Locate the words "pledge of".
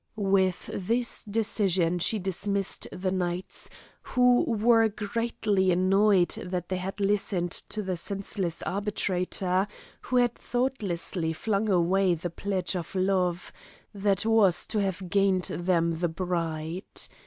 12.31-12.95